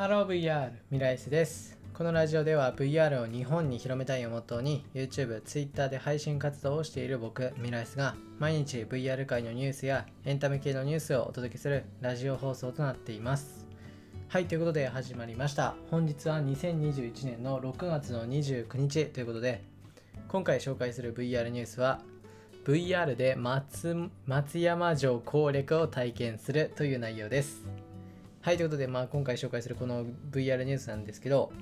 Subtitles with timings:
[0.00, 1.78] ハロー VR ミライスです。
[1.92, 13.66] このラジオでは VR を日本に広めたいをモットーに YouTube、Twitter で配信活動をしている僕ミライスが毎日 VR 界のニュースやエンタメ系のニュースをお届けするラジオ放送となっています。
[14.28, 15.74] はいということで始まりました。
[15.90, 19.62] 本日は2021年の6月の29日ということで
[20.28, 22.00] 今回紹介する VR ニュースは
[22.64, 27.66] VR で松松山城攻略を体験するという内容です。
[28.42, 31.52] はい、ということで、まあ、今回紹介するこの VR ニュースなんですけど、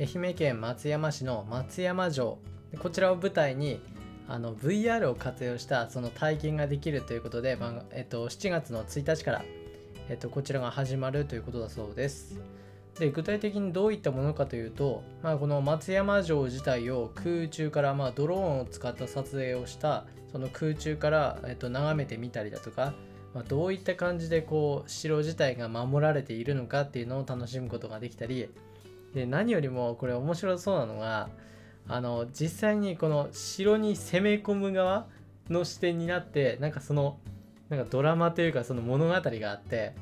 [0.00, 2.38] 愛媛県松山市の松山城、
[2.78, 3.82] こちらを舞台に
[4.26, 9.44] あの VR を活用したその体験ができるということで、まあえっと、7月の1日から、
[10.08, 12.40] えっと、こちらが始まるということだそうです。
[12.98, 22.94] で具体的にどういったものかというと、まあ、この松山城自体を空中から、まあ、ドローンを使った撮影をしたその空中から、えっと、眺めてみたりだとか
[23.34, 28.48] まあ、どういった感じでこう城自体が守られているのかっていうのを楽しむことができたり
[29.14, 31.30] で何よりもこれ面白そうなのが
[31.88, 35.06] あの実際にこの城に攻め込む側
[35.48, 37.18] の視点になってなんかその
[37.68, 39.94] なんかドラマというかその物語があって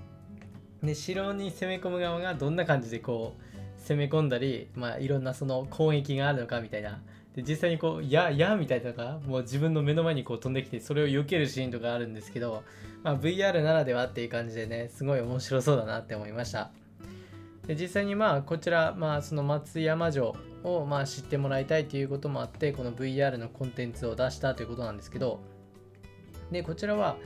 [0.83, 7.01] で城に攻め込む側がどんな感じでこう攻め込んだり、まあ、いろんなその攻撃があるのかみたいな。
[7.35, 12.65] で実際にこう「や」やみたいなのがもう自分の目の前にこう飛んできてそれを避けるシーンとかあるんですけど、
[13.05, 16.71] まあ、VR ならではっていう感じでねすごい面白そうだなって思いました。
[17.67, 20.35] で実際にまあこちら、まあ、その松山城
[20.65, 25.41] をまあ知ってもらいたいということもあってこの VR のコンテンツを出したということなんですけど
[26.51, 27.17] でこちらは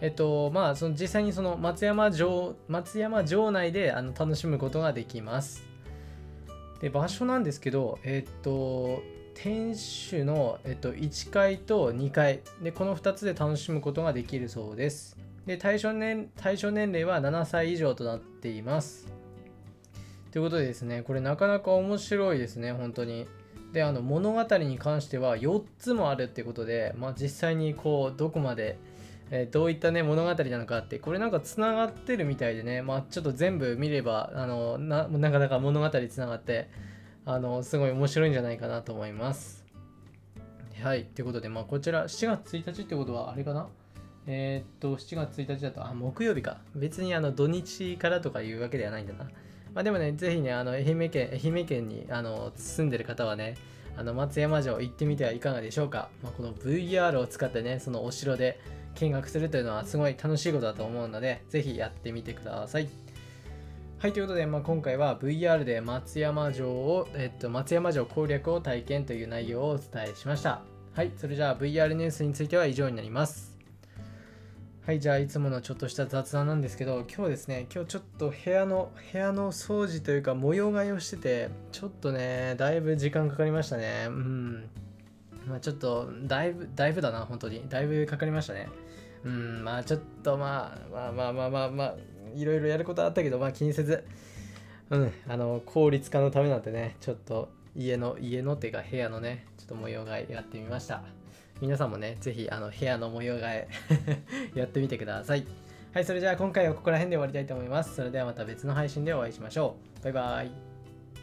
[0.00, 5.71] えっとまあその実際にその松山城松山城内であの楽しむことができます。
[6.82, 9.02] で場所なんですけどえっと
[9.34, 12.40] 天守の、えっと、1階と2階。
[12.62, 15.16] でこの2つで楽しむことができるそうです。
[15.46, 19.08] で対象年対象年齢は7歳以上となっています。
[20.30, 23.26] ということでですねこれなかなか面白いですね本当に。
[23.72, 28.76] であの物語に関しては4つもあるってことで、まあ、実際にこうどこまで、
[29.34, 36.68] え、どういったね物語なのかってこれなんかつながってるみたいでねまあちょっと全部見ればあのなかなか物語つながって
[37.24, 39.64] あのすごい面白いんじゃないかなと思います。
[40.82, 43.68] はい、ということで、まあ、こちら7月1日ってことはあれかな？
[44.26, 46.58] えー、っと、7月1日だと、あ、木曜日か。
[46.74, 49.24] 別にあの土日からとかいうわけではないんだな。
[49.74, 53.56] まあ、でもね、ぜひね、あの愛媛県、愛媛県にあの住んでる方はね、
[53.96, 56.08] あの松山城行ってみてはいかがでしょうか。
[56.22, 58.60] まあ、この VR を使ってね、そのお城で
[58.94, 62.88] 見学するというのはすごい楽しいことだと思うので、ぜひやってみてください。
[63.98, 70.62] はい、ということで、まあ、今回は VR で松山城を、えっと、松山城攻略を体験という内容をお伝えしました。
[70.94, 73.56] はい、それじゃあ VR ニュースについては以上になります。
[74.84, 84.06] はい、じゃあいつものちょっとした雑談なんですけど、今日ですね、今日ちょっと部屋の、部屋の掃除というか模様替えをしてて、ちょっとね、だいぶ時間かかりましたね。
[84.08, 84.68] うん。
[85.52, 87.62] まあちょっと、だいぶ、だいぶだな、本当に。
[87.68, 88.70] だいぶかかりましたね。
[89.22, 91.94] うん、まあちょっとまあ、まあまあまあまあまあ、
[92.34, 94.02] いろいろやることあったけど、まあ気にせず、
[94.88, 101.02] うん、あの、効率化のためなんてね、ちょっと家の、家のっていうか部屋のね、ちょっと模様替えやってみました。
[101.60, 103.68] 皆さんもね、ぜひあの部屋の模様替え
[104.58, 105.46] やってみてください。
[105.92, 107.94] はい、それじゃあ今回はここら辺で終わりたいと思います。
[107.94, 110.04] それではまた別の配信でお会いしましょう。
[110.04, 110.71] バイバイ。